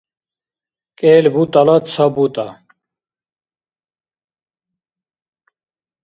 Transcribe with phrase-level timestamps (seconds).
[0.99, 2.47] кӀел бутӀала ца бутӀа